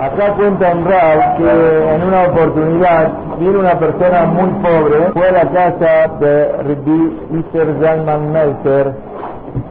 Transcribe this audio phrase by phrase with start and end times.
[0.00, 5.32] Acá cuenta un Rab que en una oportunidad vino una persona muy pobre, fue a
[5.32, 7.44] la casa de Rabbi
[7.82, 8.92] Zalman Meltzer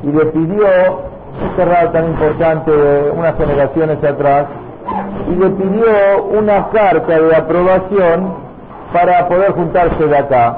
[0.03, 0.67] y le pidió,
[1.49, 4.47] este Rab tan importante de unas generaciones atrás,
[5.29, 8.33] y le pidió una carta de aprobación
[8.91, 10.57] para poder juntarse de acá.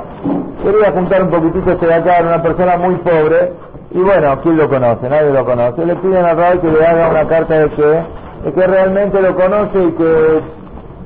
[0.64, 3.54] Quería juntar un poquitito de acá, era una persona muy pobre,
[3.92, 5.08] y bueno, ¿quién lo conoce?
[5.10, 5.86] Nadie lo conoce.
[5.86, 9.36] Le piden a Rab que le haga una carta de que es que realmente lo
[9.36, 10.42] conoce y que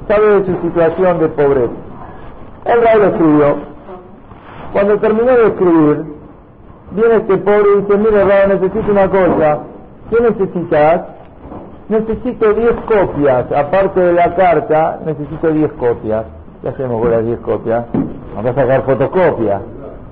[0.07, 1.73] sabe de su situación de pobreza.
[2.65, 3.55] El rey lo escribió.
[4.73, 6.03] Cuando terminó de escribir,
[6.91, 9.59] viene este pobre y dice, mire Rao, necesito una cosa.
[10.09, 11.01] ¿Qué necesitas?
[11.89, 13.51] Necesito 10 copias.
[13.51, 16.25] Aparte de la carta, necesito 10 copias.
[16.61, 17.85] ¿Qué hacemos con las 10 copias?
[18.35, 19.61] Vamos a sacar fotocopias.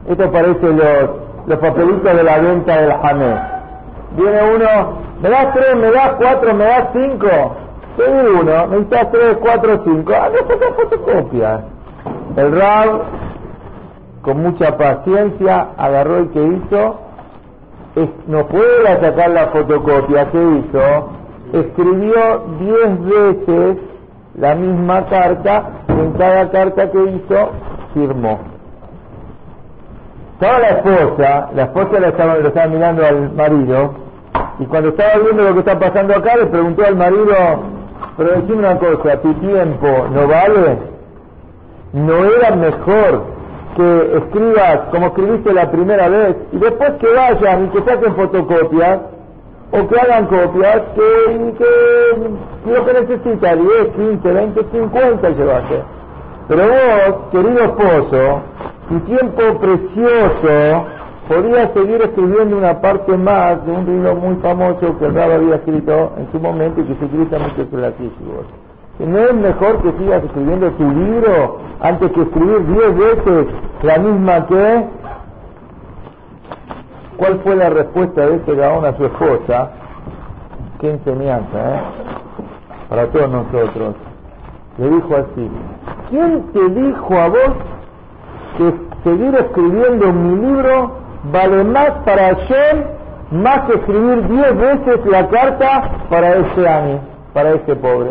[0.09, 1.09] Esto parece los,
[1.47, 3.39] los papelitos de la venta del jamés.
[4.17, 7.55] Viene uno, me das tres, me das cuatro, me das cinco.
[7.97, 10.13] Te uno, me das tres, cuatro, cinco.
[10.15, 11.61] Ah, no saca fotocopia.
[12.37, 13.01] El Rab,
[14.21, 16.99] con mucha paciencia, agarró y que hizo,
[18.27, 21.09] no puede sacar la fotocopia, ¿qué hizo?
[21.53, 23.77] Escribió diez veces
[24.35, 27.49] la misma carta y en cada carta que hizo
[27.93, 28.39] firmó.
[30.33, 33.93] Estaba la esposa, la esposa la estaba, lo estaba mirando al marido,
[34.61, 37.33] y cuando estaba viendo lo que está pasando acá, le preguntó al marido,
[38.15, 40.77] pero decime una cosa, ¿tu tiempo no vale?
[41.93, 43.23] ¿No era mejor
[43.75, 48.99] que escribas como escribiste la primera vez y después que vayan y que saquen fotocopias
[49.71, 55.83] o que hagan copias que, que, lo que necesita 10, 15, 20, 50 llevase?
[56.47, 58.41] Pero vos, querido esposo,
[58.89, 60.85] tu tiempo precioso
[61.27, 66.13] podía seguir escribiendo una parte más de un libro muy famoso que Rab había escrito
[66.17, 67.93] en su momento y que se utiliza mucho sobre la
[68.99, 73.47] ¿No es mejor que sigas escribiendo tu libro antes que escribir diez veces
[73.81, 74.85] la misma que?
[77.17, 79.71] ¿Cuál fue la respuesta de este Gaón a su esposa?
[80.79, 81.81] Qué enseñanza, ¿eh?
[82.89, 83.95] Para todos nosotros.
[84.77, 85.49] Le dijo así,
[86.09, 87.51] ¿quién te dijo a vos
[88.57, 88.73] que
[89.03, 91.00] seguir escribiendo mi libro
[91.31, 92.83] vale más para Hashem
[93.31, 96.99] más que escribir diez veces la carta para ese año,
[97.33, 98.09] para ese pobre.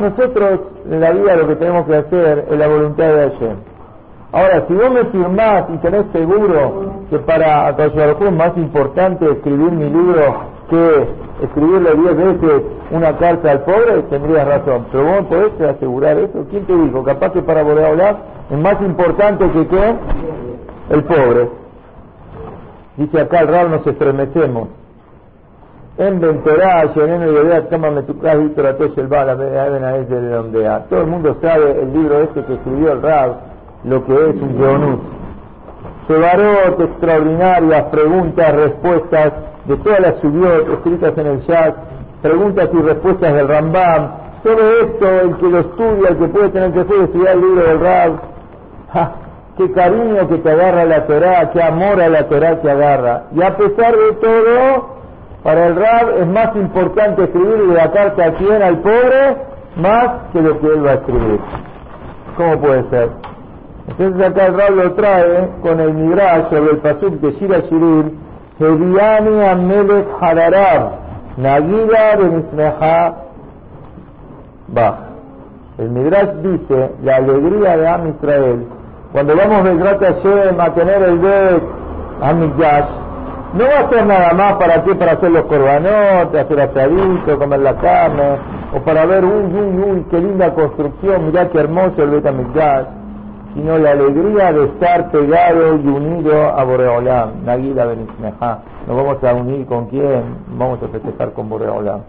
[0.00, 3.56] Nosotros en la vida lo que tenemos que hacer es la voluntad de Hashem.
[4.32, 7.94] Ahora, si vos me firmás y tenés seguro que para Akash
[8.32, 11.08] más importante escribir mi libro que
[11.42, 14.86] escribirle diez veces una carta al pobre, tendrías razón.
[14.92, 16.44] Pero vos podés asegurar eso.
[16.50, 17.02] ¿Quién te dijo?
[17.02, 18.16] Capaz que para volver a hablar
[18.50, 19.94] es más importante que qué?
[20.90, 21.65] El pobre.
[22.96, 24.68] Dice acá el Rab, nos estremecemos.
[25.98, 30.84] En Ventorá, en el Yodea, tómame tu casa, Víctor Atosh, el Bala, de donde a.
[30.84, 33.36] Todo el mundo sabe el libro este que escribió el Rab,
[33.84, 35.00] lo que es un Yonut.
[36.06, 39.32] Sebarot, extraordinarias preguntas, respuestas
[39.66, 41.74] de todas las subió escritas en el chat,
[42.22, 44.10] preguntas y respuestas del Rambam.
[44.42, 47.62] Todo esto, el que lo estudia, el que puede tener que hacer estudiar el libro
[47.64, 48.12] del Rab,
[49.56, 53.24] qué cariño que te agarra la Torah, qué amor a la Torah que agarra.
[53.34, 54.96] Y a pesar de todo,
[55.42, 59.36] para el Rab es más importante escribir la carta a quien, al pobre,
[59.76, 61.40] más que lo que él va a escribir.
[62.36, 63.10] ¿Cómo puede ser?
[63.88, 68.10] Entonces acá el Rab lo trae con el Midrash sobre el pasuk de Shira Shirim,
[68.58, 70.90] Hediani Amelech Hadarab,
[71.38, 73.14] Nagida Benismeha
[74.68, 74.96] Bach.
[75.78, 78.66] El Midrash dice, la alegría de Am Israel
[79.16, 80.08] cuando vamos de Grata
[80.58, 81.62] a tener el Bet
[82.20, 82.84] Amigash,
[83.54, 87.60] no va a ser nada más para qué, para hacer los corbanotes, hacer asaditos, comer
[87.60, 88.36] la carne,
[88.74, 92.86] o para ver, uy, uy, uy, qué linda construcción, mirá qué hermoso el Bet Amigash,
[93.54, 98.58] sino la alegría de estar pegado y unido a Boreolam, Naguila Benismeja.
[98.86, 100.24] Nos vamos a unir con quién,
[100.58, 102.02] vamos a festejar con Boreolam.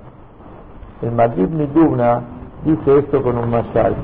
[1.01, 2.19] El Magid Midubna
[2.65, 3.95] dice esto con un mashal.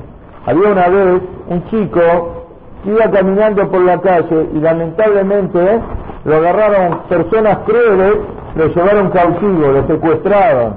[0.46, 1.20] Había una vez
[1.50, 2.43] un chico
[2.86, 5.80] iba caminando por la calle y lamentablemente
[6.24, 8.14] lo agarraron personas crueles,
[8.56, 10.74] lo llevaron cautivo, lo secuestraron.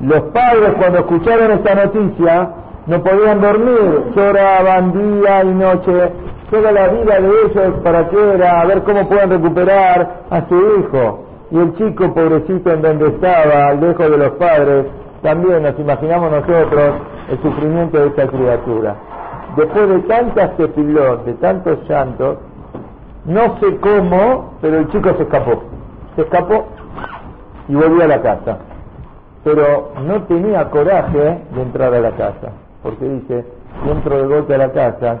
[0.00, 2.48] Los padres cuando escucharon esta noticia
[2.86, 6.12] no podían dormir, lloraban día y noche,
[6.50, 10.56] toda la vida de ellos para qué era, a ver cómo pueden recuperar a su
[10.56, 11.24] hijo.
[11.50, 14.86] Y el chico pobrecito en donde estaba, lejos de los padres,
[15.22, 16.94] también nos imaginamos nosotros
[17.30, 18.96] el sufrimiento de esta criatura
[19.56, 22.38] después de tantas tefilot, de tantos llantos,
[23.24, 25.62] no sé cómo, pero el chico se escapó.
[26.16, 26.66] Se escapó
[27.68, 28.58] y volvió a la casa.
[29.44, 32.52] pero no tenía coraje de entrar a la casa,
[32.82, 33.44] porque dice,
[33.82, 35.18] si entro de golpe a la casa,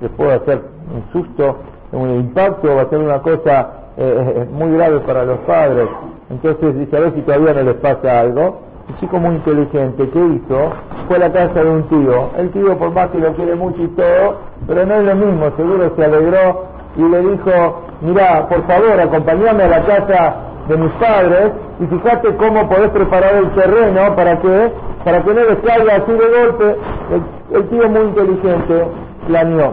[0.00, 0.62] les puedo hacer
[0.94, 1.56] un susto,
[1.92, 5.88] un impacto, va a ser una cosa eh, eh, muy grave para los padres.
[6.30, 8.60] Entonces dice, a ver si todavía no les pasa algo.
[8.90, 10.72] Un chico muy inteligente, ¿qué hizo?
[11.06, 12.30] Fue a la casa de un tío.
[12.36, 15.48] El tío, por más que lo quiere mucho y todo, pero no es lo mismo,
[15.56, 16.64] seguro se alegró
[16.96, 20.34] y le dijo, mira, por favor, acompáñame a la casa
[20.66, 24.72] de mis padres y fíjate cómo podés preparar el terreno para que
[25.04, 26.76] para que no les caiga así de golpe.
[27.12, 28.88] El, el tío muy inteligente
[29.28, 29.72] planeó.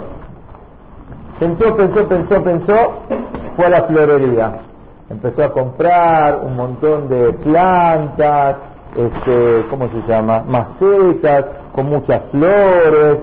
[1.40, 2.94] Pensó, pensó, pensó, pensó,
[3.56, 4.60] fue a la florería.
[5.10, 8.58] Empezó a comprar un montón de plantas,
[8.96, 10.44] este, ¿cómo se llama?
[10.48, 13.20] Macetas con muchas flores.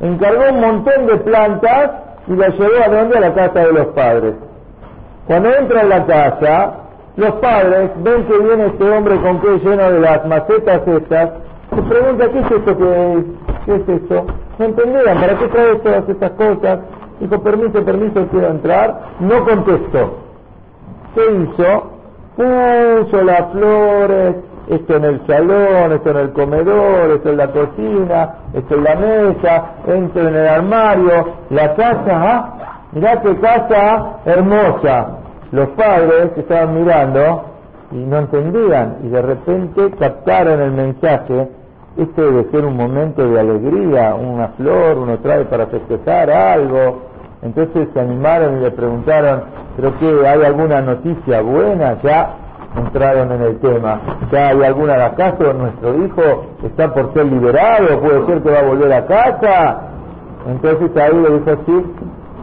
[0.00, 1.90] Encargó un montón de plantas
[2.26, 3.16] y las llevó a donde?
[3.16, 4.34] A la casa de los padres.
[5.26, 6.74] Cuando entra en la casa,
[7.16, 11.30] los padres ven que viene este hombre con que lleno de las macetas estas,
[11.74, 13.24] se pregunta, ¿qué es esto que es?
[13.64, 14.26] ¿Qué es esto?
[14.58, 16.80] No entendían, ¿para qué traes todas estas cosas?
[17.20, 19.00] Dijo, permiso, permiso, quiero entrar.
[19.20, 20.18] No contestó.
[21.14, 21.90] ¿Qué hizo?
[22.36, 24.36] Puso las flores,
[24.68, 28.94] esto en el salón, esto en el comedor, esto en la cocina, esto en la
[28.94, 32.54] mesa, esto en el armario, la casa, ¿ah?
[32.92, 35.18] mirá qué casa hermosa.
[35.52, 37.44] Los padres estaban mirando
[37.92, 41.48] y no entendían y de repente captaron el mensaje,
[41.96, 47.02] este debe ser un momento de alegría, una flor, uno trae para festejar algo.
[47.42, 49.44] Entonces se animaron y le preguntaron,
[49.76, 50.26] ¿pero qué?
[50.26, 52.00] ¿Hay alguna noticia buena?
[52.02, 52.34] Ya
[52.76, 54.00] entraron en el tema.
[54.30, 55.52] ¿Ya hay alguna acaso?
[55.52, 58.00] ¿Nuestro hijo está por ser liberado?
[58.00, 59.80] ¿Puede ser que va a volver a casa?
[60.46, 61.94] Entonces ahí le dijo, sí,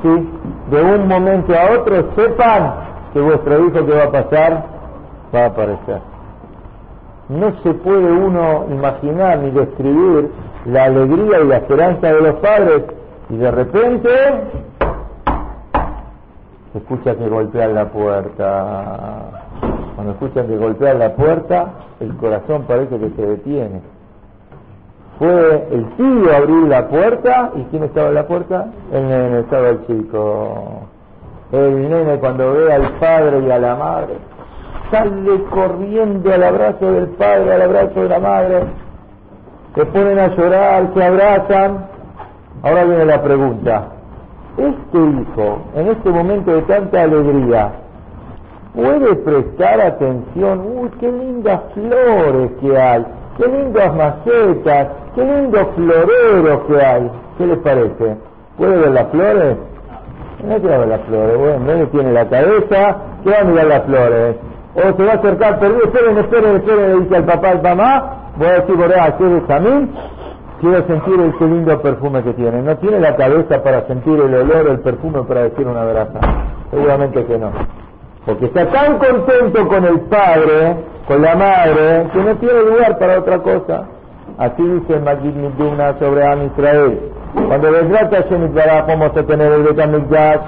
[0.01, 0.29] sí,
[0.71, 2.73] de un momento a otro sepan
[3.13, 4.65] que vuestro hijo que va a pasar
[5.33, 5.99] va a aparecer.
[7.29, 10.31] No se puede uno imaginar ni describir
[10.65, 12.83] la alegría y la esperanza de los padres
[13.29, 14.09] y de repente
[16.75, 19.50] escucha que golpean la puerta.
[20.01, 23.81] Cuando escuchan que golpean la puerta, el corazón parece que se detiene.
[25.19, 28.65] Fue el tío a abrir la puerta y ¿quién estaba en la puerta?
[28.91, 30.87] El nene, estaba el chico.
[31.51, 34.13] El nene cuando ve al padre y a la madre,
[34.89, 38.63] sale corriendo al abrazo del padre, al abrazo de la madre,
[39.75, 41.85] se ponen a llorar, se abrazan.
[42.63, 43.87] Ahora viene la pregunta,
[44.57, 47.80] este hijo, en este momento de tanta alegría,
[48.73, 53.05] puede prestar atención, uy, qué lindas flores que hay,
[53.37, 57.11] qué lindas macetas, qué lindos floreros que hay.
[57.37, 58.17] ¿Qué les parece?
[58.57, 59.57] ¿Puede ver las flores?
[60.47, 63.83] No quiere ver las flores, bueno, no tiene la cabeza, ¿qué va a mirar las
[63.83, 64.35] flores?
[64.73, 68.31] O se va a acercar, pero esperen, esperen, esperen, le dice al papá, al mamá,
[68.37, 69.91] voy a decir, voy a hacer examen,
[70.61, 72.61] quiero sentir ese lindo perfume que tiene.
[72.61, 76.19] No tiene la cabeza para sentir el olor, el perfume para decir una veraza.
[76.71, 77.51] Seguramente que no.
[78.25, 80.75] Porque está tan contento con el padre,
[81.07, 83.87] con la madre, que no tiene lugar para otra cosa.
[84.37, 86.99] Así dice Magid Miduna sobre Am Israel.
[87.47, 90.41] Cuando vendrá Hashem vamos a tener el Betamikdash,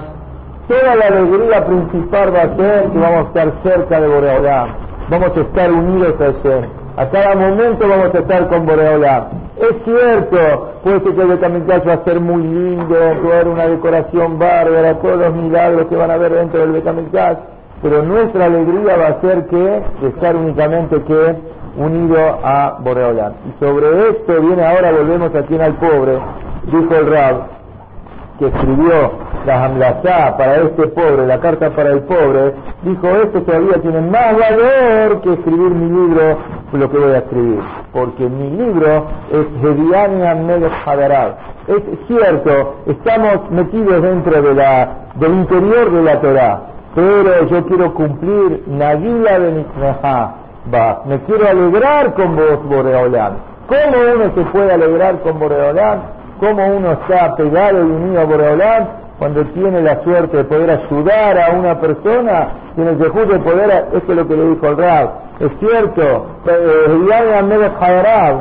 [0.68, 4.68] toda la alegría principal va a ser que vamos a estar cerca de Boreolam.
[5.10, 6.68] Vamos a estar unidos a Hashem.
[6.96, 9.24] A cada momento vamos a estar con Boreolam.
[9.56, 13.48] Es cierto, puede ser que el Betamikdash va a ser muy lindo, va a haber
[13.48, 17.38] una decoración bárbara, todos los milagros que van a haber dentro del Betamikdash,
[17.84, 21.34] pero nuestra alegría va a ser que estar únicamente que
[21.76, 23.34] unido a Boreolam.
[23.46, 26.18] Y sobre esto viene ahora, volvemos aquí en al pobre,
[26.64, 27.42] dijo el Rab,
[28.38, 29.12] que escribió
[29.44, 34.32] la Hamlazá para este pobre, la carta para el pobre, dijo esto todavía tiene más
[34.32, 36.38] valor que escribir mi libro,
[36.72, 37.60] lo que voy a escribir,
[37.92, 41.36] porque mi libro es Hediania Melech Hadarab.
[41.66, 47.94] Es cierto, estamos metidos dentro de la, del interior de la Torah, pero yo quiero
[47.94, 49.64] cumplir Nagila de
[50.72, 53.38] va, me quiero alegrar con vos, Boreolán.
[53.66, 56.02] ¿Cómo uno se puede alegrar con Boreolán?
[56.38, 61.38] ¿Cómo uno está pegado y unido a Boreolán cuando tiene la suerte de poder ayudar
[61.38, 62.48] a una persona?
[62.74, 65.10] Tiene el de poder, esto es lo que le dijo el Rab.
[65.40, 66.86] Es cierto, eh,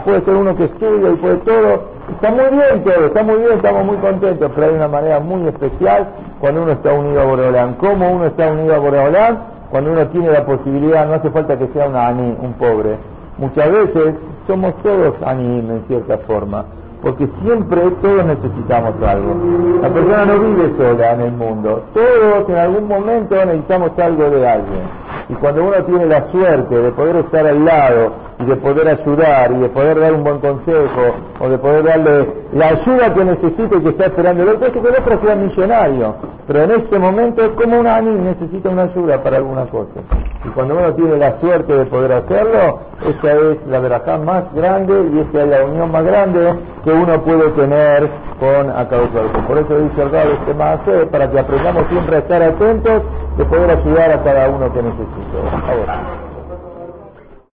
[0.03, 3.53] puede ser uno que estudia y puede todo, Está muy bien todo, está muy bien,
[3.53, 6.07] estamos muy contentos, pero hay una manera muy especial
[6.39, 7.75] cuando uno está unido a Boreolán.
[7.75, 9.39] ¿Cómo uno está unido a Boreolán?
[9.71, 12.97] Cuando uno tiene la posibilidad, no hace falta que sea una ani, un pobre.
[13.37, 14.15] Muchas veces
[14.47, 16.65] somos todos anim en cierta forma,
[17.01, 19.35] porque siempre todos necesitamos algo.
[19.81, 24.47] La persona no vive sola en el mundo, todos en algún momento necesitamos algo de
[24.47, 24.81] alguien.
[25.29, 29.51] Y cuando uno tiene la suerte de poder estar al lado y de poder ayudar
[29.51, 33.75] y de poder dar un buen consejo o de poder darle la ayuda que necesita
[33.77, 36.15] y que está esperando el otro, que el otro sea millonario.
[36.47, 40.01] Pero en este momento es como un ani necesita una ayuda para alguna cosa.
[40.45, 44.93] Y cuando uno tiene la suerte de poder hacerlo, esa es la verajá más grande
[45.13, 48.09] y esa es la unión más grande que uno puede tener
[48.39, 49.09] con Akadosh
[49.47, 50.79] Por eso dice el Rab este más
[51.11, 53.03] para que aprendamos siempre a estar atentos
[53.37, 56.22] de poder ayudar a cada uno que necesite.